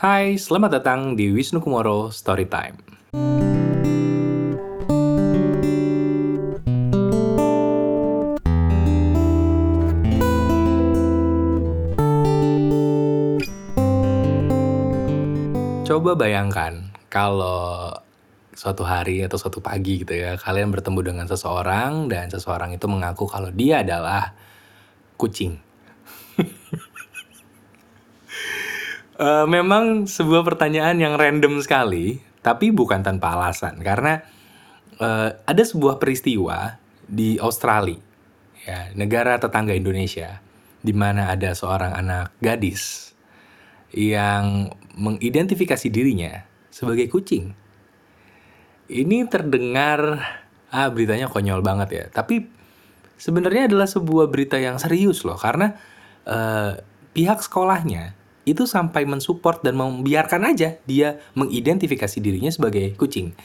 Hai, 0.00 0.40
selamat 0.40 0.80
datang 0.80 1.12
di 1.12 1.28
Wisnu 1.28 1.60
Kumoro 1.60 2.08
Storytime. 2.08 2.80
Coba 15.84 16.16
bayangkan 16.16 16.96
kalau 17.12 17.92
suatu 18.56 18.88
hari 18.88 19.20
atau 19.28 19.36
suatu 19.36 19.60
pagi 19.60 20.00
gitu 20.00 20.16
ya, 20.16 20.40
kalian 20.40 20.72
bertemu 20.72 21.12
dengan 21.12 21.26
seseorang 21.28 22.08
dan 22.08 22.32
seseorang 22.32 22.72
itu 22.72 22.88
mengaku 22.88 23.28
kalau 23.28 23.52
dia 23.52 23.84
adalah 23.84 24.32
kucing. 25.20 25.60
Eh, 29.20 29.44
memang 29.44 30.08
sebuah 30.08 30.40
pertanyaan 30.48 30.96
yang 30.96 31.20
random 31.20 31.60
sekali, 31.60 32.16
tapi 32.40 32.72
bukan 32.72 33.04
tanpa 33.04 33.36
alasan. 33.36 33.76
Karena 33.84 34.16
eh, 34.96 35.30
ada 35.36 35.60
sebuah 35.60 36.00
peristiwa 36.00 36.80
di 37.04 37.36
Australia, 37.36 38.00
ya, 38.64 38.88
negara 38.96 39.36
tetangga 39.36 39.76
Indonesia, 39.76 40.40
di 40.80 40.96
mana 40.96 41.28
ada 41.28 41.52
seorang 41.52 41.92
anak 41.92 42.32
gadis 42.40 43.12
yang 43.92 44.72
mengidentifikasi 44.96 45.92
dirinya 45.92 46.40
sebagai 46.72 47.12
kucing. 47.12 47.52
Ini 48.88 49.28
terdengar 49.28 50.00
ah 50.72 50.88
beritanya 50.88 51.28
konyol 51.28 51.60
banget 51.60 51.88
ya, 51.92 52.04
tapi 52.08 52.48
sebenarnya 53.20 53.68
adalah 53.68 53.84
sebuah 53.84 54.32
berita 54.32 54.56
yang 54.56 54.80
serius 54.80 55.28
loh 55.28 55.36
karena 55.36 55.76
eh, 56.24 56.80
pihak 57.12 57.44
sekolahnya 57.44 58.19
itu 58.48 58.64
sampai 58.64 59.04
mensupport 59.04 59.60
dan 59.60 59.76
membiarkan 59.76 60.48
aja 60.48 60.80
dia 60.88 61.20
mengidentifikasi 61.36 62.18
dirinya 62.18 62.48
sebagai 62.48 62.96
kucing. 62.96 63.36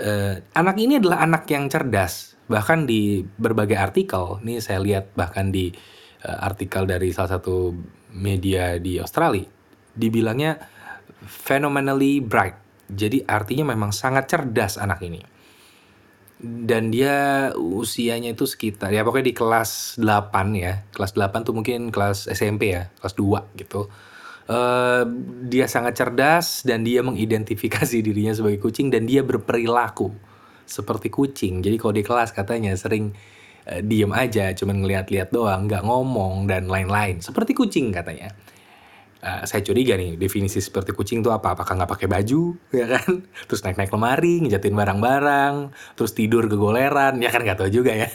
Eh, 0.00 0.34
anak 0.56 0.76
ini 0.80 1.00
adalah 1.00 1.24
anak 1.24 1.48
yang 1.50 1.68
cerdas, 1.68 2.36
bahkan 2.48 2.84
di 2.88 3.24
berbagai 3.24 3.76
artikel, 3.76 4.40
nih 4.44 4.60
saya 4.62 4.80
lihat 4.80 5.12
bahkan 5.16 5.52
di 5.52 5.72
eh, 6.24 6.38
artikel 6.40 6.84
dari 6.84 7.12
salah 7.12 7.40
satu 7.40 7.74
media 8.14 8.76
di 8.76 9.00
Australia, 9.00 9.44
dibilangnya 9.96 10.56
phenomenally 11.24 12.20
bright. 12.20 12.56
Jadi 12.90 13.22
artinya 13.22 13.70
memang 13.70 13.94
sangat 13.94 14.26
cerdas 14.26 14.80
anak 14.80 15.04
ini. 15.04 15.39
Dan 16.40 16.88
dia 16.88 17.50
usianya 17.52 18.32
itu 18.32 18.48
sekitar 18.48 18.88
ya 18.88 19.04
pokoknya 19.04 19.26
di 19.28 19.36
kelas 19.36 20.00
8 20.00 20.56
ya. 20.56 20.84
Kelas 20.88 21.12
8 21.12 21.44
tuh 21.44 21.52
mungkin 21.52 21.92
kelas 21.92 22.32
SMP 22.32 22.72
ya, 22.72 22.88
kelas 22.96 23.14
2 23.14 23.60
gitu. 23.60 23.92
Eh, 24.50 25.02
dia 25.46 25.70
sangat 25.70 25.94
cerdas 25.94 26.66
dan 26.66 26.82
dia 26.82 27.06
mengidentifikasi 27.06 28.02
dirinya 28.06 28.34
sebagai 28.34 28.58
kucing 28.58 28.90
dan 28.90 29.06
dia 29.06 29.22
berperilaku 29.22 30.10
seperti 30.66 31.06
kucing. 31.06 31.62
Jadi 31.62 31.76
kalau 31.78 31.94
di 31.94 32.02
kelas 32.02 32.30
katanya 32.30 32.74
sering 32.78 33.10
uh, 33.66 33.82
diem 33.82 34.10
aja, 34.14 34.54
cuman 34.54 34.86
ngeliat-liat 34.86 35.34
doang, 35.34 35.66
nggak 35.66 35.82
ngomong 35.82 36.46
dan 36.46 36.70
lain-lain. 36.70 37.18
Seperti 37.18 37.58
kucing 37.58 37.90
katanya. 37.90 38.30
Uh, 39.20 39.44
saya 39.44 39.60
curiga 39.60 40.00
nih 40.00 40.16
definisi 40.16 40.64
seperti 40.64 40.96
kucing 40.96 41.20
itu 41.20 41.28
apa? 41.28 41.52
Apakah 41.52 41.76
nggak 41.76 41.92
pakai 41.92 42.08
baju, 42.08 42.56
ya 42.80 42.86
kan? 42.88 43.20
Terus 43.44 43.60
naik-naik 43.60 43.92
lemari, 43.92 44.40
ngejatin 44.40 44.72
barang-barang, 44.72 45.54
terus 45.92 46.16
tidur 46.16 46.48
kegoleran, 46.48 47.20
ya 47.20 47.28
kan 47.28 47.44
nggak 47.44 47.60
tahu 47.60 47.68
juga 47.68 47.92
ya. 47.92 48.08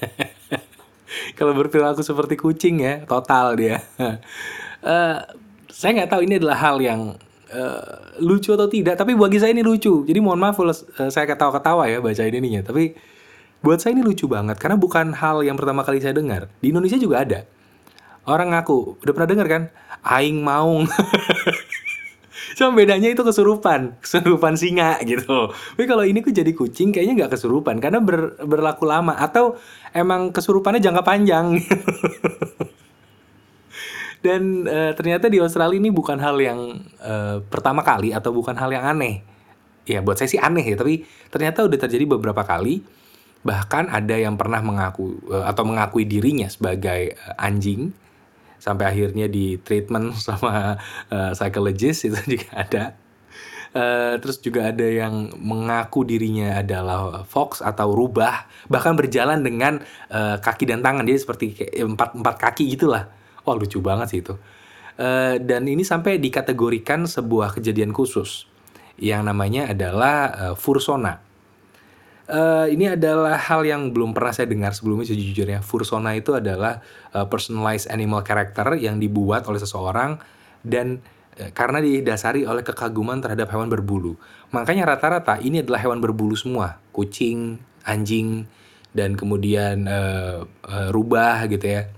Kalau 1.38 1.54
berperilaku 1.54 2.02
seperti 2.02 2.34
kucing 2.42 2.82
ya, 2.82 3.06
total 3.06 3.54
dia. 3.54 3.78
uh, 4.02 5.22
saya 5.78 5.92
nggak 6.02 6.10
tahu 6.10 6.22
ini 6.26 6.42
adalah 6.42 6.58
hal 6.58 6.82
yang 6.82 7.14
uh, 7.54 8.18
lucu 8.18 8.58
atau 8.58 8.66
tidak, 8.66 8.98
tapi 8.98 9.14
bagi 9.14 9.38
saya 9.38 9.54
ini 9.54 9.62
lucu. 9.62 10.02
Jadi 10.10 10.18
mohon 10.18 10.42
maaf 10.42 10.58
kalau 10.58 10.74
uh, 10.74 11.10
saya 11.14 11.30
ketawa-ketawa 11.30 11.86
ya 11.86 12.02
baca 12.02 12.26
ininya, 12.26 12.66
tapi 12.66 12.98
buat 13.62 13.82
saya 13.82 13.98
ini 13.98 14.06
lucu 14.06 14.30
banget 14.30 14.62
karena 14.62 14.78
bukan 14.78 15.14
hal 15.18 15.42
yang 15.42 15.58
pertama 15.58 15.82
kali 15.82 16.02
saya 16.02 16.14
dengar. 16.14 16.50
Di 16.62 16.70
Indonesia 16.70 16.98
juga 16.98 17.22
ada. 17.26 17.46
Orang 18.26 18.58
ngaku, 18.58 18.98
udah 19.06 19.14
pernah 19.14 19.30
dengar 19.30 19.48
kan? 19.48 19.64
Aing 20.02 20.42
maung. 20.42 20.90
Cuma 22.58 22.72
bedanya 22.72 23.12
itu 23.12 23.22
kesurupan, 23.22 24.00
kesurupan 24.02 24.58
singa 24.58 24.98
gitu. 25.06 25.52
Tapi 25.52 25.86
kalau 25.86 26.08
ini 26.08 26.24
kok 26.24 26.32
jadi 26.32 26.56
kucing 26.56 26.96
kayaknya 26.96 27.26
nggak 27.26 27.38
kesurupan 27.38 27.84
karena 27.84 28.00
ber, 28.00 28.40
berlaku 28.42 28.88
lama 28.88 29.14
atau 29.14 29.60
emang 29.92 30.32
kesurupannya 30.32 30.80
jangka 30.80 31.04
panjang. 31.04 31.54
Dan 34.26 34.66
uh, 34.66 34.90
ternyata 34.98 35.30
di 35.30 35.38
Australia 35.38 35.78
ini 35.78 35.94
bukan 35.94 36.18
hal 36.18 36.40
yang 36.42 36.82
uh, 37.04 37.46
pertama 37.46 37.86
kali 37.86 38.10
atau 38.10 38.34
bukan 38.34 38.58
hal 38.58 38.74
yang 38.74 38.88
aneh. 38.88 39.22
Ya 39.86 40.02
buat 40.02 40.18
saya 40.18 40.32
sih 40.32 40.42
aneh 40.42 40.66
ya, 40.66 40.80
tapi 40.80 41.06
ternyata 41.30 41.62
udah 41.62 41.78
terjadi 41.78 42.10
beberapa 42.10 42.42
kali. 42.42 42.82
Bahkan 43.46 43.94
ada 43.94 44.18
yang 44.18 44.34
pernah 44.34 44.66
mengaku 44.66 45.22
uh, 45.30 45.46
atau 45.46 45.62
mengakui 45.68 46.10
dirinya 46.10 46.50
sebagai 46.50 47.14
anjing 47.38 47.94
sampai 48.58 48.86
akhirnya 48.92 49.28
di 49.30 49.60
treatment 49.62 50.18
sama 50.28 50.80
uh, 51.12 51.32
psychologist 51.34 52.08
itu 52.08 52.20
juga 52.38 52.50
ada. 52.56 52.84
Uh, 53.76 54.16
terus 54.24 54.40
juga 54.40 54.72
ada 54.72 54.88
yang 54.88 55.36
mengaku 55.36 56.08
dirinya 56.08 56.64
adalah 56.64 57.28
fox 57.28 57.60
atau 57.60 57.92
rubah, 57.92 58.48
bahkan 58.72 58.96
berjalan 58.96 59.44
dengan 59.44 59.84
uh, 60.08 60.40
kaki 60.40 60.64
dan 60.64 60.80
tangan, 60.80 61.04
jadi 61.04 61.20
seperti 61.20 61.46
empat 61.84 62.16
empat 62.16 62.36
kaki 62.40 62.72
gitulah 62.72 63.12
Wah 63.46 63.54
lucu 63.54 63.78
banget 63.80 64.08
sih 64.10 64.20
itu. 64.26 64.34
Uh, 64.98 65.38
dan 65.38 65.70
ini 65.70 65.86
sampai 65.86 66.18
dikategorikan 66.18 67.06
sebuah 67.06 67.54
kejadian 67.54 67.94
khusus 67.94 68.50
yang 68.98 69.30
namanya 69.30 69.70
adalah 69.70 70.18
uh, 70.34 70.56
fursona. 70.58 71.22
Uh, 72.26 72.66
ini 72.74 72.90
adalah 72.90 73.38
hal 73.38 73.62
yang 73.62 73.94
belum 73.94 74.18
pernah 74.18 74.34
saya 74.34 74.50
dengar 74.50 74.74
sebelumnya 74.74 75.06
sejujurnya. 75.06 75.62
Fursona 75.62 76.18
itu 76.18 76.34
adalah 76.34 76.82
uh, 77.14 77.30
personalized 77.30 77.86
animal 77.94 78.26
character 78.26 78.74
yang 78.82 78.98
dibuat 78.98 79.46
oleh 79.46 79.62
seseorang 79.62 80.18
dan 80.66 81.06
uh, 81.38 81.54
karena 81.54 81.86
didasari 81.86 82.50
oleh 82.50 82.66
kekaguman 82.66 83.22
terhadap 83.22 83.54
hewan 83.54 83.70
berbulu. 83.70 84.18
Makanya 84.50 84.90
rata-rata 84.90 85.38
ini 85.38 85.62
adalah 85.62 85.78
hewan 85.86 86.02
berbulu 86.02 86.34
semua, 86.34 86.82
kucing, 86.98 87.62
anjing, 87.86 88.50
dan 88.90 89.14
kemudian 89.14 89.86
uh, 89.86 90.50
uh, 90.66 90.90
rubah 90.90 91.46
gitu 91.46 91.78
ya. 91.78 91.94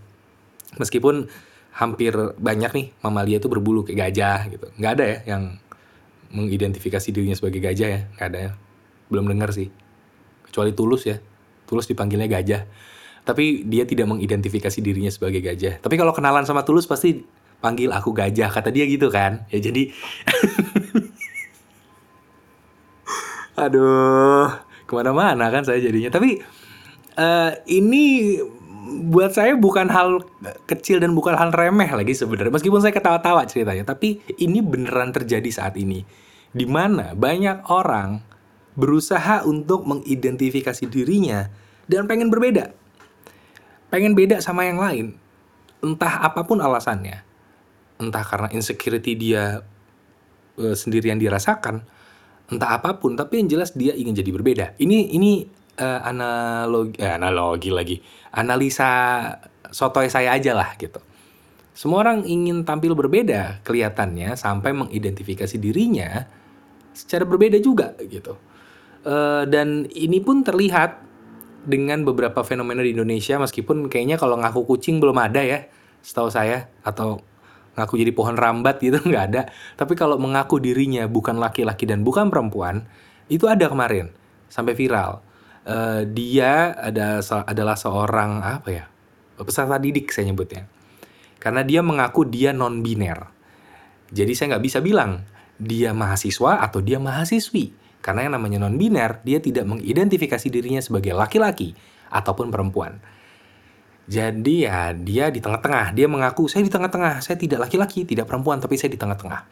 Meskipun 0.76 1.32
hampir 1.72 2.12
banyak 2.36 2.72
nih 2.76 2.88
mamalia 3.00 3.40
itu 3.40 3.48
berbulu 3.48 3.88
kayak 3.88 4.12
gajah 4.12 4.40
gitu. 4.52 4.68
Nggak 4.76 4.92
ada 4.92 5.06
ya 5.08 5.18
yang 5.24 5.56
mengidentifikasi 6.36 7.16
dirinya 7.16 7.38
sebagai 7.40 7.64
gajah 7.64 7.88
ya? 7.88 8.02
Nggak 8.20 8.28
ada 8.28 8.40
ya? 8.44 8.52
Belum 9.08 9.24
dengar 9.24 9.56
sih 9.56 9.87
kecuali 10.58 10.74
tulus 10.74 11.06
ya. 11.06 11.22
Tulus 11.70 11.86
dipanggilnya 11.86 12.26
gajah. 12.26 12.66
Tapi 13.22 13.62
dia 13.70 13.86
tidak 13.86 14.10
mengidentifikasi 14.10 14.82
dirinya 14.82 15.14
sebagai 15.14 15.46
gajah. 15.46 15.78
Tapi 15.78 15.94
kalau 16.02 16.18
kenalan 16.18 16.50
sama 16.50 16.66
tulus 16.66 16.90
pasti 16.90 17.22
panggil 17.62 17.94
aku 17.94 18.10
gajah 18.10 18.50
kata 18.50 18.74
dia 18.74 18.90
gitu 18.90 19.14
kan. 19.14 19.46
Ya 19.54 19.62
jadi 19.62 19.94
aduh 23.62 24.50
ke 24.90 24.94
mana-mana 24.98 25.54
kan 25.54 25.62
saya 25.62 25.78
jadinya. 25.78 26.10
Tapi 26.10 26.42
uh, 27.22 27.52
ini 27.70 28.38
buat 28.88 29.36
saya 29.36 29.54
bukan 29.60 29.92
hal 29.92 30.24
kecil 30.66 30.98
dan 31.04 31.14
bukan 31.14 31.38
hal 31.38 31.54
remeh 31.54 31.92
lagi 31.94 32.18
sebenarnya. 32.18 32.50
Meskipun 32.50 32.82
saya 32.82 32.96
ketawa-tawa 32.96 33.46
ceritanya, 33.46 33.86
tapi 33.86 34.24
ini 34.42 34.64
beneran 34.64 35.14
terjadi 35.14 35.52
saat 35.54 35.78
ini. 35.78 36.02
Di 36.56 36.66
mana 36.66 37.14
banyak 37.14 37.70
orang 37.70 38.24
berusaha 38.78 39.44
untuk 39.44 39.84
mengidentifikasi 39.90 40.86
dirinya 40.86 41.50
dan 41.90 42.06
pengen 42.06 42.30
berbeda. 42.30 42.72
Pengen 43.90 44.14
beda 44.14 44.38
sama 44.40 44.70
yang 44.70 44.78
lain. 44.78 45.18
Entah 45.82 46.22
apa 46.22 46.46
pun 46.46 46.62
alasannya. 46.62 47.26
Entah 47.98 48.22
karena 48.22 48.54
insecurity 48.54 49.18
dia 49.18 49.66
e, 50.54 50.78
sendiri 50.78 51.10
yang 51.10 51.18
dirasakan, 51.18 51.82
entah 52.54 52.70
apa 52.78 53.02
pun, 53.02 53.18
tapi 53.18 53.42
yang 53.42 53.50
jelas 53.50 53.74
dia 53.74 53.98
ingin 53.98 54.14
jadi 54.14 54.30
berbeda. 54.30 54.66
Ini 54.78 55.18
ini 55.18 55.32
uh, 55.78 56.00
analogi 56.04 56.98
eh, 57.00 57.14
analogi 57.14 57.70
lagi 57.72 57.98
analisa 58.34 58.90
sotoy 59.70 60.10
saya 60.10 60.34
aja 60.34 60.58
lah 60.58 60.74
gitu 60.78 61.00
semua 61.78 62.02
orang 62.02 62.26
ingin 62.26 62.66
tampil 62.66 62.98
berbeda 62.98 63.62
kelihatannya 63.62 64.34
sampai 64.34 64.74
mengidentifikasi 64.74 65.56
dirinya 65.62 66.26
secara 66.98 67.24
berbeda 67.24 67.62
juga 67.62 67.94
gitu 68.02 68.34
uh, 69.08 69.48
dan 69.48 69.88
ini 69.96 70.20
pun 70.20 70.44
terlihat 70.44 71.00
dengan 71.64 72.04
beberapa 72.04 72.44
fenomena 72.44 72.84
di 72.84 72.92
Indonesia 72.92 73.40
meskipun 73.40 73.88
kayaknya 73.88 74.20
kalau 74.20 74.40
ngaku 74.40 74.68
kucing 74.68 75.00
belum 75.00 75.16
ada 75.20 75.44
ya 75.44 75.68
setahu 76.04 76.28
saya 76.32 76.68
atau 76.84 77.24
ngaku 77.80 77.94
jadi 78.04 78.12
pohon 78.12 78.36
rambat 78.36 78.84
gitu 78.84 79.00
nggak 79.10 79.24
ada. 79.34 79.42
Tapi 79.80 79.96
kalau 79.96 80.20
mengaku 80.20 80.60
dirinya 80.60 81.08
bukan 81.08 81.40
laki-laki 81.40 81.88
dan 81.88 82.04
bukan 82.04 82.28
perempuan 82.28 82.84
itu 83.32 83.48
ada 83.48 83.72
kemarin 83.72 84.12
sampai 84.52 84.76
viral. 84.76 85.24
Uh, 85.68 86.08
dia 86.08 86.72
ada 86.76 87.20
adalah 87.44 87.76
seorang 87.76 88.40
apa 88.40 88.70
ya 88.72 88.86
peserta 89.40 89.80
didik 89.80 90.12
saya 90.12 90.28
nyebutnya. 90.32 90.68
Karena 91.40 91.64
dia 91.64 91.80
mengaku 91.80 92.28
dia 92.28 92.52
non 92.52 92.84
biner 92.84 93.38
jadi 94.12 94.32
saya 94.32 94.56
nggak 94.56 94.66
bisa 94.66 94.80
bilang 94.80 95.28
dia 95.60 95.92
mahasiswa 95.92 96.64
atau 96.64 96.80
dia 96.80 97.02
mahasiswi. 97.02 97.74
Karena 98.02 98.30
yang 98.30 98.34
namanya 98.40 98.64
non-biner, 98.64 99.20
dia 99.26 99.44
tidak 99.44 99.68
mengidentifikasi 99.68 100.48
dirinya 100.48 100.80
sebagai 100.80 101.12
laki-laki 101.12 101.76
ataupun 102.08 102.48
perempuan. 102.54 103.00
Jadi 104.08 104.64
ya 104.64 104.96
dia 104.96 105.28
di 105.28 105.44
tengah-tengah, 105.44 105.92
dia 105.92 106.08
mengaku 106.08 106.48
saya 106.48 106.64
di 106.64 106.72
tengah-tengah, 106.72 107.20
saya 107.20 107.36
tidak 107.36 107.68
laki-laki, 107.68 108.08
tidak 108.08 108.32
perempuan, 108.32 108.64
tapi 108.64 108.80
saya 108.80 108.96
di 108.96 109.00
tengah-tengah. 109.00 109.44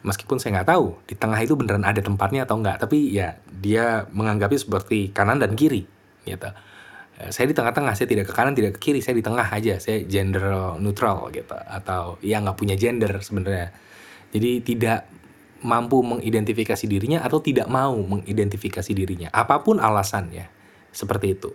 Meskipun 0.00 0.40
saya 0.40 0.60
nggak 0.60 0.68
tahu 0.72 0.86
di 1.04 1.12
tengah 1.12 1.36
itu 1.44 1.52
beneran 1.58 1.84
ada 1.84 2.00
tempatnya 2.00 2.48
atau 2.48 2.56
enggak, 2.56 2.80
tapi 2.80 3.12
ya 3.12 3.36
dia 3.52 4.08
menganggapnya 4.16 4.56
seperti 4.56 5.12
kanan 5.12 5.36
dan 5.36 5.52
kiri, 5.52 5.84
gitu. 6.24 6.48
Eh, 7.20 7.28
saya 7.28 7.48
di 7.48 7.56
tengah-tengah, 7.56 7.92
saya 7.92 8.08
tidak 8.08 8.28
ke 8.28 8.32
kanan, 8.32 8.56
tidak 8.56 8.80
ke 8.80 8.80
kiri, 8.80 9.04
saya 9.04 9.12
di 9.12 9.24
tengah 9.24 9.44
aja, 9.44 9.76
saya 9.76 10.00
gender 10.08 10.76
neutral 10.80 11.28
gitu, 11.34 11.52
atau 11.52 12.16
ya 12.24 12.40
nggak 12.40 12.56
punya 12.56 12.80
gender 12.80 13.12
sebenarnya. 13.20 13.76
Jadi 14.32 14.64
tidak 14.64 15.04
mampu 15.66 15.98
mengidentifikasi 16.06 16.86
dirinya 16.86 17.26
atau 17.26 17.42
tidak 17.42 17.66
mau 17.66 17.98
mengidentifikasi 17.98 18.94
dirinya, 18.94 19.28
apa 19.34 19.66
pun 19.66 19.82
alasannya, 19.82 20.46
seperti 20.94 21.26
itu. 21.34 21.50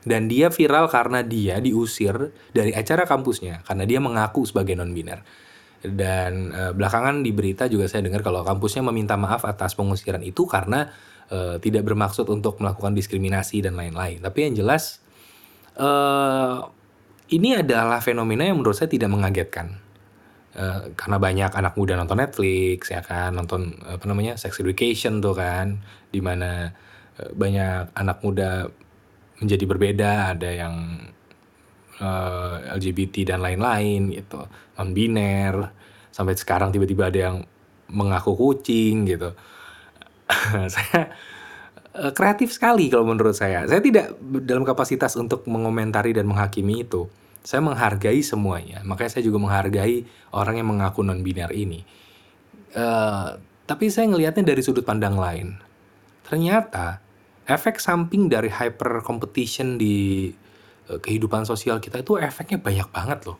Dan 0.00 0.32
dia 0.32 0.48
viral 0.48 0.88
karena 0.88 1.20
dia 1.20 1.60
diusir 1.60 2.32
dari 2.56 2.72
acara 2.72 3.04
kampusnya 3.04 3.60
karena 3.68 3.84
dia 3.84 4.00
mengaku 4.00 4.48
sebagai 4.48 4.72
non-biner. 4.74 5.20
Dan 5.80 6.52
e, 6.52 6.62
belakangan 6.76 7.20
di 7.24 7.32
berita 7.32 7.68
juga 7.68 7.88
saya 7.88 8.04
dengar 8.04 8.24
kalau 8.24 8.40
kampusnya 8.44 8.84
meminta 8.84 9.16
maaf 9.20 9.44
atas 9.44 9.76
pengusiran 9.76 10.24
itu 10.24 10.48
karena 10.48 10.88
e, 11.28 11.60
tidak 11.60 11.84
bermaksud 11.84 12.28
untuk 12.32 12.60
melakukan 12.64 12.96
diskriminasi 12.96 13.60
dan 13.60 13.76
lain-lain. 13.76 14.24
Tapi 14.24 14.48
yang 14.48 14.54
jelas 14.56 15.04
e, 15.76 15.88
ini 17.30 17.60
adalah 17.60 18.00
fenomena 18.00 18.48
yang 18.48 18.56
menurut 18.56 18.76
saya 18.76 18.88
tidak 18.88 19.12
mengagetkan. 19.12 19.89
E, 20.60 20.92
karena 20.92 21.16
banyak 21.16 21.52
anak 21.56 21.74
muda 21.80 21.96
nonton 21.96 22.20
Netflix 22.20 22.92
ya 22.92 23.00
kan, 23.00 23.32
nonton 23.32 23.80
apa 23.80 24.04
namanya 24.04 24.36
sex 24.36 24.60
education 24.60 25.24
tuh 25.24 25.32
kan, 25.32 25.80
di 26.12 26.20
mana 26.20 26.68
e, 27.16 27.32
banyak 27.32 27.96
anak 27.96 28.20
muda 28.20 28.68
menjadi 29.40 29.64
berbeda, 29.64 30.12
ada 30.36 30.50
yang 30.52 31.00
eh, 31.96 32.56
LGBT 32.76 33.32
dan 33.34 33.40
lain-lain 33.40 34.12
gitu, 34.12 34.44
non 34.76 34.92
biner. 34.92 35.72
Sampai 36.12 36.36
sekarang 36.36 36.68
tiba-tiba 36.68 37.08
ada 37.08 37.32
yang 37.32 37.36
mengaku 37.88 38.36
kucing 38.36 39.08
gitu. 39.08 39.32
saya 40.76 41.08
kreatif 42.12 42.52
sekali 42.52 42.92
kalau 42.92 43.08
menurut 43.08 43.32
saya. 43.34 43.64
Saya 43.64 43.80
tidak 43.80 44.12
dalam 44.44 44.62
kapasitas 44.62 45.16
untuk 45.16 45.48
mengomentari 45.48 46.12
dan 46.12 46.28
menghakimi 46.28 46.84
itu. 46.84 47.08
Saya 47.40 47.64
menghargai 47.64 48.20
semuanya. 48.20 48.84
Makanya 48.84 49.18
saya 49.18 49.24
juga 49.24 49.40
menghargai 49.40 50.04
orang 50.36 50.60
yang 50.60 50.68
mengaku 50.68 51.00
non 51.00 51.24
biner 51.24 51.50
ini. 51.56 51.82
Uh, 52.76 53.40
tapi 53.64 53.90
saya 53.90 54.10
ngelihatnya 54.10 54.44
dari 54.54 54.60
sudut 54.60 54.84
pandang 54.84 55.16
lain. 55.16 55.56
Ternyata 56.26 57.00
efek 57.48 57.82
samping 57.82 58.30
dari 58.30 58.52
hyper 58.52 59.02
competition 59.02 59.80
di 59.80 60.30
uh, 60.92 60.98
kehidupan 61.00 61.48
sosial 61.48 61.82
kita 61.82 62.04
itu 62.04 62.20
efeknya 62.20 62.60
banyak 62.60 62.88
banget 62.92 63.20
loh. 63.26 63.38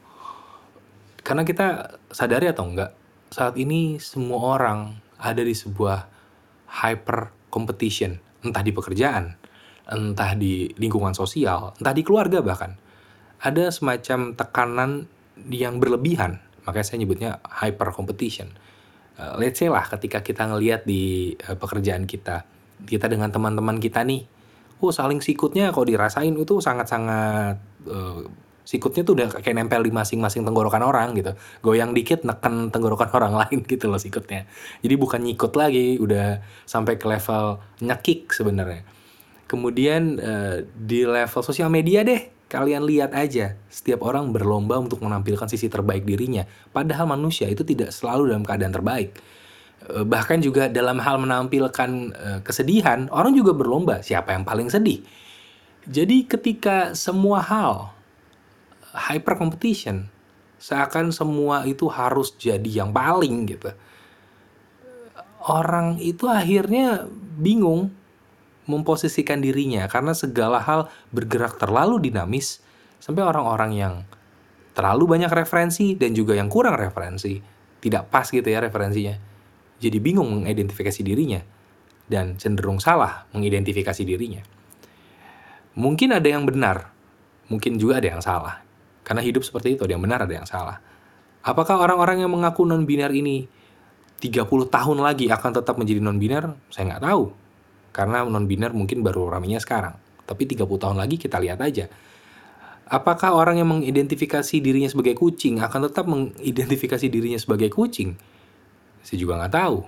Karena 1.21 1.45
kita 1.45 2.01
sadari 2.11 2.49
atau 2.49 2.65
enggak, 2.67 2.97
saat 3.31 3.55
ini 3.61 4.01
semua 4.03 4.59
orang 4.59 4.99
ada 5.21 5.45
di 5.45 5.53
sebuah 5.53 6.09
hyper 6.83 7.31
competition, 7.53 8.19
entah 8.43 8.65
di 8.65 8.73
pekerjaan, 8.73 9.37
entah 9.87 10.33
di 10.35 10.73
lingkungan 10.81 11.13
sosial, 11.13 11.77
entah 11.79 11.95
di 11.95 12.03
keluarga 12.03 12.41
bahkan. 12.41 12.75
Ada 13.41 13.73
semacam 13.73 14.37
tekanan 14.37 15.09
yang 15.49 15.81
berlebihan, 15.81 16.41
makanya 16.69 16.87
saya 16.87 16.99
nyebutnya 17.01 17.41
hyper 17.49 17.93
competition. 17.97 18.53
Uh, 19.17 19.41
let's 19.41 19.61
say 19.61 19.73
lah 19.73 19.85
ketika 19.89 20.21
kita 20.21 20.45
ngelihat 20.49 20.85
di 20.85 21.33
uh, 21.49 21.57
pekerjaan 21.57 22.05
kita, 22.05 22.45
kita 22.85 23.07
dengan 23.09 23.33
teman-teman 23.33 23.81
kita 23.81 24.05
nih 24.05 24.29
oh 24.81 24.93
saling 24.93 25.21
sikutnya 25.21 25.71
kalau 25.77 25.85
dirasain 25.85 26.33
itu 26.33 26.59
sangat-sangat 26.59 27.61
uh, 27.85 28.25
sikutnya 28.65 29.03
tuh 29.05 29.15
udah 29.17 29.29
kayak 29.41 29.57
nempel 29.57 29.85
di 29.85 29.93
masing-masing 29.93 30.45
tenggorokan 30.45 30.81
orang 30.81 31.13
gitu. 31.17 31.37
Goyang 31.61 31.93
dikit 31.93 32.25
neken 32.25 32.73
tenggorokan 32.73 33.13
orang 33.19 33.37
lain 33.37 33.65
gitu 33.69 33.93
loh 33.93 34.01
sikutnya. 34.01 34.49
Jadi 34.81 34.95
bukan 34.97 35.21
nyikut 35.21 35.53
lagi 35.57 36.01
udah 36.01 36.41
sampai 36.65 36.97
ke 36.97 37.07
level 37.09 37.61
nyekik 37.85 38.33
sebenarnya. 38.33 38.83
Kemudian 39.45 40.17
uh, 40.17 40.57
di 40.65 41.05
level 41.05 41.43
sosial 41.45 41.69
media 41.69 42.01
deh 42.07 42.40
kalian 42.51 42.83
lihat 42.83 43.15
aja 43.15 43.55
setiap 43.71 44.03
orang 44.03 44.35
berlomba 44.35 44.77
untuk 44.83 45.01
menampilkan 45.07 45.47
sisi 45.47 45.71
terbaik 45.71 46.03
dirinya 46.03 46.43
padahal 46.75 47.07
manusia 47.07 47.47
itu 47.47 47.63
tidak 47.63 47.95
selalu 47.95 48.35
dalam 48.35 48.43
keadaan 48.43 48.75
terbaik 48.75 49.15
Eh, 49.81 50.05
bahkan 50.05 50.37
juga 50.45 50.69
dalam 50.69 51.01
hal 51.01 51.17
menampilkan 51.17 51.91
uh, 52.13 52.39
kesedihan, 52.45 53.09
orang 53.09 53.33
juga 53.33 53.57
berlomba 53.57 54.05
siapa 54.05 54.37
yang 54.37 54.45
paling 54.45 54.69
sedih. 54.69 55.01
Jadi 55.89 56.29
ketika 56.29 56.93
semua 56.93 57.41
hal 57.41 57.89
hyper 58.93 59.41
competition, 59.41 60.05
seakan 60.61 61.17
semua 61.17 61.65
itu 61.65 61.89
harus 61.89 62.37
jadi 62.37 62.85
yang 62.85 62.93
paling 62.93 63.49
gitu. 63.49 63.73
Orang 65.49 65.97
itu 65.97 66.29
akhirnya 66.29 67.09
bingung 67.41 67.89
memposisikan 68.71 69.43
dirinya 69.43 69.91
karena 69.91 70.15
segala 70.15 70.63
hal 70.63 70.87
bergerak 71.11 71.59
terlalu 71.59 71.99
dinamis 71.99 72.63
sampai 73.03 73.27
orang-orang 73.27 73.71
yang 73.75 73.95
terlalu 74.79 75.19
banyak 75.19 75.33
referensi 75.35 75.99
dan 75.99 76.15
juga 76.15 76.39
yang 76.39 76.47
kurang 76.47 76.79
referensi 76.79 77.43
tidak 77.83 78.07
pas 78.07 78.31
gitu 78.31 78.47
ya 78.47 78.63
referensinya 78.63 79.19
jadi 79.81 79.97
bingung 79.99 80.45
mengidentifikasi 80.45 81.01
dirinya 81.01 81.41
dan 82.11 82.37
cenderung 82.37 82.83
salah 82.83 83.25
mengidentifikasi 83.33 84.03
dirinya. 84.05 84.43
Mungkin 85.79 86.13
ada 86.13 86.29
yang 86.29 86.45
benar, 86.45 86.93
mungkin 87.47 87.79
juga 87.79 88.03
ada 88.03 88.11
yang 88.13 88.21
salah. 88.21 88.61
Karena 89.07 89.25
hidup 89.25 89.47
seperti 89.47 89.79
itu, 89.79 89.87
ada 89.89 89.97
yang 89.97 90.05
benar, 90.05 90.27
ada 90.27 90.35
yang 90.35 90.45
salah. 90.45 90.83
Apakah 91.41 91.81
orang-orang 91.81 92.21
yang 92.21 92.29
mengaku 92.29 92.69
non-biner 92.69 93.09
ini 93.15 93.49
30 94.21 94.45
tahun 94.69 94.99
lagi 95.01 95.33
akan 95.33 95.51
tetap 95.63 95.81
menjadi 95.81 96.05
non-biner? 96.05 96.53
Saya 96.69 96.93
nggak 96.93 97.03
tahu. 97.09 97.33
Karena 97.91 98.23
non-biner 98.23 98.71
mungkin 98.71 99.03
baru 99.03 99.31
ramenya 99.31 99.59
sekarang. 99.59 99.95
Tapi 100.27 100.47
30 100.47 100.67
tahun 100.67 100.97
lagi 100.99 101.19
kita 101.19 101.43
lihat 101.43 101.59
aja. 101.59 101.91
Apakah 102.91 103.39
orang 103.39 103.63
yang 103.63 103.71
mengidentifikasi 103.71 104.59
dirinya 104.59 104.91
sebagai 104.91 105.15
kucing 105.15 105.63
akan 105.63 105.91
tetap 105.91 106.11
mengidentifikasi 106.11 107.07
dirinya 107.07 107.39
sebagai 107.39 107.71
kucing? 107.71 108.19
Saya 109.07 109.19
juga 109.19 109.39
nggak 109.39 109.55
tahu. 109.55 109.79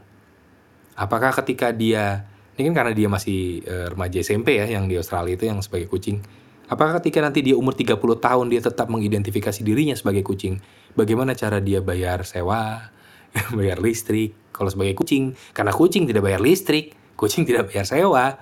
Apakah 0.94 1.34
ketika 1.42 1.74
dia, 1.74 2.22
ini 2.54 2.70
kan 2.70 2.74
karena 2.84 2.92
dia 2.94 3.10
masih 3.10 3.66
uh, 3.66 3.90
remaja 3.90 4.22
SMP 4.22 4.62
ya, 4.62 4.70
yang 4.70 4.86
di 4.86 4.94
Australia 4.94 5.34
itu 5.34 5.50
yang 5.50 5.58
sebagai 5.58 5.90
kucing. 5.90 6.22
Apakah 6.70 7.02
ketika 7.02 7.18
nanti 7.20 7.42
dia 7.42 7.58
umur 7.58 7.74
30 7.74 7.98
tahun 7.98 8.46
dia 8.48 8.62
tetap 8.62 8.86
mengidentifikasi 8.86 9.60
dirinya 9.66 9.98
sebagai 9.98 10.22
kucing? 10.22 10.62
Bagaimana 10.94 11.34
cara 11.34 11.58
dia 11.58 11.82
bayar 11.82 12.22
sewa, 12.22 12.86
bayar 13.58 13.82
listrik? 13.82 14.54
Kalau 14.54 14.70
sebagai 14.70 14.94
kucing, 14.94 15.34
karena 15.50 15.74
kucing 15.74 16.06
tidak 16.06 16.22
bayar 16.22 16.38
listrik, 16.38 16.94
kucing 17.22 17.46
tidak 17.46 17.70
bayar 17.70 17.86
sewa, 17.86 18.34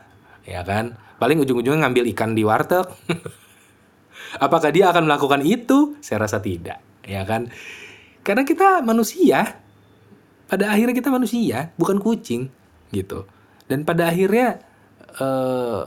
ya 0.48 0.64
kan? 0.64 0.96
Paling 1.20 1.44
ujung-ujungnya 1.44 1.84
ngambil 1.84 2.08
ikan 2.16 2.32
di 2.32 2.48
warteg. 2.48 2.88
Apakah 4.44 4.72
dia 4.72 4.88
akan 4.88 5.04
melakukan 5.04 5.44
itu? 5.44 6.00
Saya 6.00 6.24
rasa 6.24 6.40
tidak, 6.40 6.80
ya 7.04 7.28
kan? 7.28 7.52
Karena 8.24 8.48
kita 8.48 8.80
manusia, 8.80 9.60
pada 10.50 10.74
akhirnya 10.74 10.98
kita 10.98 11.14
manusia 11.14 11.70
bukan 11.78 12.02
kucing 12.02 12.50
gitu 12.90 13.22
dan 13.70 13.86
pada 13.86 14.10
akhirnya 14.10 14.58
uh, 15.22 15.86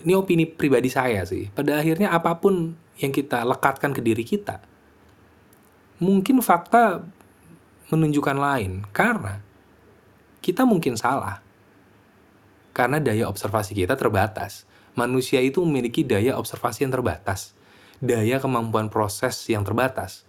ini 0.00 0.16
opini 0.16 0.48
pribadi 0.48 0.88
saya 0.88 1.28
sih 1.28 1.52
pada 1.52 1.76
akhirnya 1.76 2.08
apa 2.08 2.40
pun 2.40 2.72
yang 2.96 3.12
kita 3.12 3.44
lekatkan 3.44 3.92
ke 3.92 4.00
diri 4.00 4.24
kita 4.24 4.64
mungkin 6.00 6.40
fakta 6.40 7.04
menunjukkan 7.92 8.36
lain 8.40 8.88
karena 8.96 9.44
kita 10.40 10.64
mungkin 10.64 10.96
salah 10.96 11.44
karena 12.78 13.02
daya 13.02 13.26
observasi 13.26 13.74
kita 13.74 13.98
terbatas 13.98 14.62
manusia 14.94 15.42
itu 15.42 15.58
memiliki 15.66 16.06
daya 16.06 16.38
observasi 16.38 16.86
yang 16.86 16.94
terbatas 16.94 17.58
daya 17.98 18.38
kemampuan 18.38 18.86
proses 18.86 19.34
yang 19.50 19.66
terbatas 19.66 20.28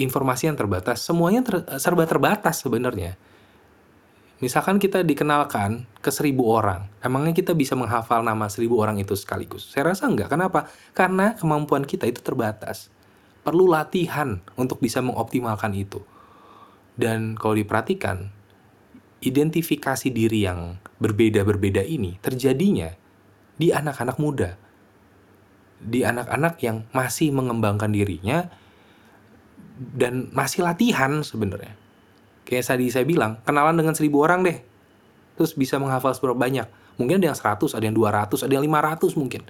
informasi 0.00 0.48
yang 0.48 0.56
terbatas, 0.56 1.04
semuanya 1.04 1.44
ter, 1.44 1.56
serba 1.76 2.08
terbatas 2.08 2.64
sebenarnya. 2.64 3.20
Misalkan 4.40 4.80
kita 4.80 5.04
dikenalkan 5.04 5.84
ke 6.00 6.08
seribu 6.08 6.48
orang, 6.48 6.88
emangnya 7.04 7.36
kita 7.36 7.52
bisa 7.52 7.76
menghafal 7.76 8.24
nama 8.24 8.48
seribu 8.48 8.80
orang 8.80 8.96
itu 8.96 9.12
sekaligus? 9.12 9.68
Saya 9.68 9.92
rasa 9.92 10.08
enggak. 10.08 10.32
Kenapa? 10.32 10.72
Karena 10.96 11.36
kemampuan 11.36 11.84
kita 11.84 12.08
itu 12.08 12.24
terbatas. 12.24 12.88
Perlu 13.44 13.68
latihan 13.68 14.40
untuk 14.56 14.80
bisa 14.80 15.04
mengoptimalkan 15.04 15.76
itu. 15.76 16.00
Dan 16.96 17.36
kalau 17.36 17.52
diperhatikan, 17.52 18.32
identifikasi 19.20 20.08
diri 20.08 20.48
yang 20.48 20.80
berbeda-berbeda 20.96 21.84
ini 21.84 22.16
terjadinya 22.20 22.92
di 23.60 23.68
anak-anak 23.72 24.16
muda. 24.16 24.56
Di 25.80 26.04
anak-anak 26.04 26.60
yang 26.60 26.84
masih 26.92 27.32
mengembangkan 27.32 27.88
dirinya 27.92 28.48
dan 29.80 30.28
masih 30.36 30.64
latihan 30.64 31.24
sebenarnya. 31.24 31.72
Kayak 32.44 32.76
tadi 32.76 32.92
saya 32.92 33.08
bilang, 33.08 33.40
kenalan 33.44 33.80
dengan 33.80 33.96
seribu 33.96 34.20
orang 34.20 34.44
deh. 34.44 34.58
Terus 35.40 35.56
bisa 35.56 35.80
menghafal 35.80 36.12
seberapa 36.12 36.36
banyak. 36.36 36.68
Mungkin 37.00 37.16
ada 37.16 37.32
yang 37.32 37.38
100, 37.38 37.72
ada 37.72 37.84
yang 37.88 37.96
200, 37.96 38.44
ada 38.44 38.52
yang 38.52 38.64
500 38.68 39.16
mungkin. 39.16 39.42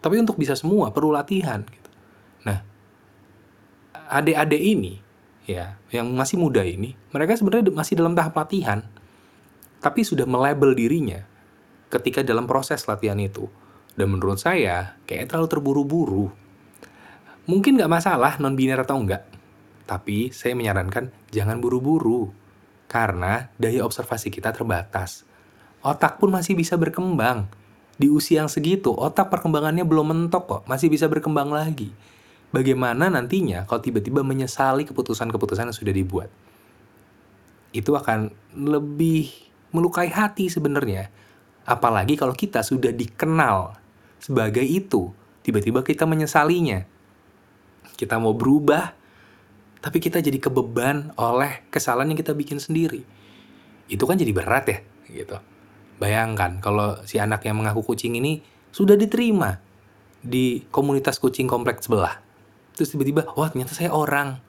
Tapi 0.00 0.16
untuk 0.16 0.40
bisa 0.40 0.56
semua 0.56 0.88
perlu 0.96 1.12
latihan. 1.12 1.60
Gitu. 1.60 1.88
Nah, 2.48 2.64
adik-adik 4.08 4.62
ini, 4.64 4.96
ya, 5.50 5.66
yang 5.90 6.06
masih 6.14 6.38
muda 6.38 6.62
ini, 6.62 6.94
mereka 7.10 7.34
sebenarnya 7.34 7.74
masih 7.74 7.98
dalam 7.98 8.14
tahap 8.14 8.38
latihan. 8.38 8.86
Tapi 9.80 10.04
sudah 10.04 10.28
melabel 10.28 10.76
dirinya 10.76 11.24
ketika 11.90 12.22
dalam 12.22 12.46
proses 12.46 12.86
latihan 12.86 13.18
itu. 13.18 13.50
Dan 13.98 14.14
menurut 14.14 14.38
saya, 14.38 14.96
kayak 15.04 15.34
terlalu 15.34 15.48
terburu-buru. 15.50 16.26
Mungkin 17.50 17.76
nggak 17.76 17.90
masalah 17.90 18.38
non-biner 18.38 18.78
atau 18.78 19.02
enggak. 19.02 19.26
Tapi 19.84 20.30
saya 20.30 20.54
menyarankan 20.54 21.10
jangan 21.34 21.58
buru-buru. 21.58 22.30
Karena 22.86 23.50
daya 23.58 23.82
observasi 23.82 24.30
kita 24.30 24.54
terbatas. 24.54 25.26
Otak 25.82 26.22
pun 26.22 26.30
masih 26.30 26.54
bisa 26.54 26.78
berkembang. 26.78 27.50
Di 28.00 28.08
usia 28.08 28.46
yang 28.46 28.48
segitu, 28.48 28.94
otak 28.94 29.28
perkembangannya 29.28 29.82
belum 29.82 30.14
mentok 30.14 30.44
kok. 30.46 30.62
Masih 30.70 30.88
bisa 30.88 31.10
berkembang 31.10 31.50
lagi. 31.50 31.90
Bagaimana 32.50 33.06
nantinya 33.06 33.62
kalau 33.66 33.78
tiba-tiba 33.78 34.26
menyesali 34.26 34.82
keputusan-keputusan 34.82 35.70
yang 35.70 35.76
sudah 35.76 35.94
dibuat. 35.94 36.30
Itu 37.70 37.94
akan 37.94 38.34
lebih 38.58 39.30
melukai 39.70 40.10
hati 40.10 40.50
sebenarnya. 40.50 41.06
Apalagi 41.62 42.18
kalau 42.18 42.34
kita 42.34 42.66
sudah 42.66 42.90
dikenal 42.90 43.78
sebagai 44.18 44.66
itu, 44.66 45.14
tiba-tiba 45.46 45.86
kita 45.86 46.10
menyesalinya. 46.10 46.82
Kita 47.94 48.18
mau 48.18 48.34
berubah, 48.34 48.98
tapi 49.78 50.02
kita 50.02 50.18
jadi 50.18 50.42
kebeban 50.42 51.14
oleh 51.14 51.62
kesalahan 51.70 52.10
yang 52.10 52.18
kita 52.18 52.34
bikin 52.34 52.58
sendiri. 52.58 53.06
Itu 53.86 54.10
kan 54.10 54.18
jadi 54.18 54.34
berat 54.34 54.64
ya, 54.66 54.78
gitu. 55.06 55.38
Bayangkan 56.02 56.58
kalau 56.58 56.98
si 57.06 57.22
anak 57.22 57.46
yang 57.46 57.60
mengaku 57.60 57.84
kucing 57.84 58.18
ini 58.18 58.42
sudah 58.74 58.96
diterima 58.96 59.60
di 60.18 60.64
komunitas 60.72 61.22
kucing 61.22 61.46
kompleks 61.46 61.86
sebelah. 61.86 62.29
Terus 62.76 62.88
tiba-tiba, 62.94 63.26
wah 63.34 63.48
ternyata 63.50 63.74
saya 63.76 63.90
orang. 63.92 64.40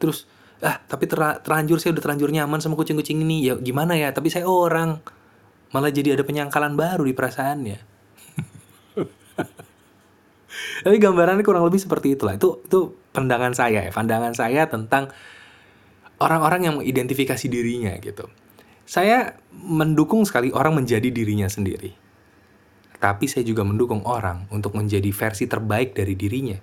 Terus, 0.00 0.28
ah 0.64 0.80
tapi 0.84 1.08
ter 1.08 1.18
terlanjur 1.44 1.78
saya 1.82 1.92
udah 1.96 2.02
terlanjur 2.02 2.30
nyaman 2.32 2.60
sama 2.62 2.74
kucing-kucing 2.78 3.20
ini. 3.22 3.52
Ya 3.52 3.54
gimana 3.58 3.94
ya, 3.94 4.12
tapi 4.12 4.32
saya 4.32 4.48
orang 4.48 5.00
malah 5.74 5.90
jadi 5.90 6.16
ada 6.16 6.24
penyangkalan 6.24 6.78
baru 6.78 7.04
di 7.04 7.12
perasaannya. 7.12 7.78
Tapi 10.84 10.96
gambarannya 10.96 11.44
kurang 11.44 11.66
lebih 11.68 11.82
seperti 11.82 12.16
itulah. 12.16 12.38
Itu 12.38 12.64
itu 12.64 12.96
pandangan 13.12 13.52
saya 13.52 13.84
ya, 13.84 13.92
pandangan 13.92 14.32
saya 14.32 14.70
tentang 14.70 15.12
orang-orang 16.20 16.60
yang 16.64 16.74
mengidentifikasi 16.80 17.46
dirinya 17.48 17.92
gitu. 18.00 18.28
Saya 18.86 19.34
mendukung 19.50 20.22
sekali 20.22 20.54
orang 20.54 20.78
menjadi 20.78 21.10
dirinya 21.10 21.50
sendiri. 21.50 21.92
Tapi 22.96 23.28
saya 23.28 23.44
juga 23.44 23.66
mendukung 23.66 24.06
orang 24.08 24.48
untuk 24.48 24.72
menjadi 24.72 25.10
versi 25.12 25.44
terbaik 25.44 25.92
dari 25.92 26.14
dirinya. 26.16 26.56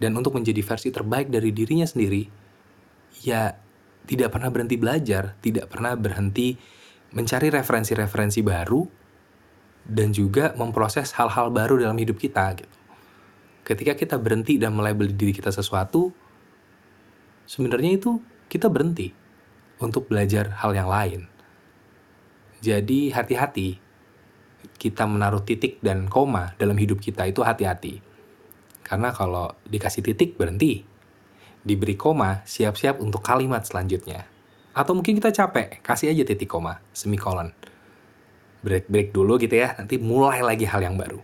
Dan 0.00 0.16
untuk 0.16 0.32
menjadi 0.32 0.64
versi 0.64 0.88
terbaik 0.88 1.28
dari 1.28 1.52
dirinya 1.52 1.84
sendiri, 1.84 2.24
ya 3.20 3.52
tidak 4.08 4.32
pernah 4.32 4.48
berhenti 4.48 4.76
belajar, 4.80 5.36
tidak 5.44 5.68
pernah 5.68 5.92
berhenti 5.92 6.56
mencari 7.12 7.52
referensi-referensi 7.52 8.40
baru 8.40 8.80
dan 9.84 10.14
juga 10.14 10.56
memproses 10.56 11.12
hal-hal 11.16 11.52
baru 11.52 11.76
dalam 11.76 11.98
hidup 12.00 12.16
kita 12.16 12.54
gitu. 12.56 12.76
Ketika 13.66 13.94
kita 13.94 14.16
berhenti 14.16 14.56
dan 14.56 14.74
melabel 14.74 15.12
diri 15.12 15.36
kita 15.36 15.52
sesuatu, 15.52 16.10
sebenarnya 17.44 18.00
itu 18.00 18.18
kita 18.50 18.66
berhenti 18.66 19.12
untuk 19.78 20.10
belajar 20.10 20.58
hal 20.58 20.74
yang 20.74 20.88
lain. 20.90 21.20
Jadi 22.60 23.14
hati-hati 23.14 23.78
kita 24.76 25.08
menaruh 25.08 25.40
titik 25.44 25.80
dan 25.80 26.08
koma 26.08 26.52
dalam 26.60 26.76
hidup 26.76 27.00
kita 27.00 27.24
itu 27.28 27.40
hati-hati. 27.40 28.09
Karena 28.90 29.14
kalau 29.14 29.54
dikasih 29.70 30.02
titik 30.02 30.34
berhenti, 30.34 30.82
diberi 31.62 31.94
koma 31.94 32.42
siap-siap 32.42 32.98
untuk 32.98 33.22
kalimat 33.22 33.62
selanjutnya. 33.62 34.26
Atau 34.74 34.98
mungkin 34.98 35.14
kita 35.14 35.30
capek, 35.30 35.78
kasih 35.78 36.10
aja 36.10 36.26
titik 36.26 36.50
koma, 36.50 36.82
semikolon. 36.90 37.54
Break-break 38.66 39.14
dulu 39.14 39.38
gitu 39.38 39.62
ya, 39.62 39.78
nanti 39.78 40.02
mulai 40.02 40.42
lagi 40.42 40.66
hal 40.66 40.82
yang 40.82 40.98
baru. 40.98 41.22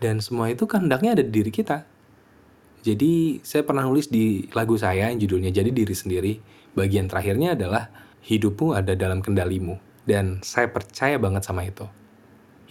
Dan 0.00 0.24
semua 0.24 0.48
itu 0.48 0.64
kehendaknya 0.64 1.12
ada 1.12 1.20
di 1.20 1.28
diri 1.28 1.52
kita. 1.52 1.84
Jadi 2.80 3.44
saya 3.44 3.68
pernah 3.68 3.84
nulis 3.84 4.08
di 4.08 4.48
lagu 4.56 4.78
saya 4.80 5.12
yang 5.12 5.20
judulnya 5.20 5.52
Jadi 5.52 5.74
Diri 5.74 5.92
Sendiri, 5.92 6.32
bagian 6.72 7.04
terakhirnya 7.04 7.52
adalah 7.52 7.92
hidupmu 8.24 8.72
ada 8.72 8.96
dalam 8.96 9.20
kendalimu. 9.20 9.76
Dan 10.08 10.40
saya 10.40 10.72
percaya 10.72 11.20
banget 11.20 11.44
sama 11.44 11.68
itu. 11.68 11.84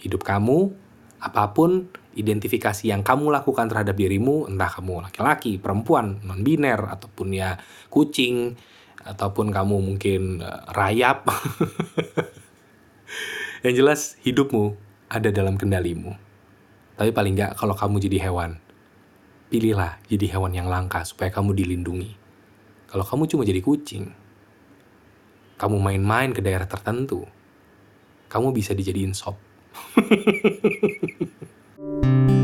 Hidup 0.02 0.26
kamu, 0.26 0.74
apa 1.22 1.54
pun 1.54 1.86
identifikasi 2.18 2.90
yang 2.90 3.06
kamu 3.06 3.30
lakukan 3.30 3.70
terhadap 3.70 3.94
dirimu, 3.94 4.50
entah 4.50 4.66
kamu 4.66 5.06
laki-laki, 5.06 5.62
perempuan, 5.62 6.18
non-biner, 6.26 6.82
ataupun 6.90 7.30
ya 7.30 7.54
kucing, 7.88 8.58
ataupun 9.06 9.54
kamu 9.54 9.76
mungkin 9.78 10.42
uh, 10.42 10.66
rayap. 10.74 11.30
Yang 13.64 13.74
jelas 13.74 14.00
hidupmu 14.22 14.74
ada 15.08 15.30
dalam 15.30 15.54
kendalimu. 15.56 16.14
Tapi 16.98 17.10
paling 17.14 17.34
nggak 17.38 17.52
kalau 17.54 17.78
kamu 17.78 18.02
jadi 18.02 18.28
hewan, 18.30 18.58
pilihlah 19.48 20.02
jadi 20.10 20.38
hewan 20.38 20.52
yang 20.52 20.66
langka 20.66 21.06
supaya 21.06 21.30
kamu 21.30 21.54
dilindungi. 21.54 22.18
Kalau 22.90 23.06
kamu 23.06 23.30
cuma 23.30 23.42
jadi 23.46 23.62
kucing, 23.62 24.10
kamu 25.58 25.76
main-main 25.78 26.34
ke 26.34 26.42
daerah 26.42 26.66
tertentu, 26.66 27.26
kamu 28.30 28.50
bisa 28.50 28.74
dijadiin 28.74 29.14
sop. 29.14 29.38
thank 31.88 32.30
you 32.30 32.37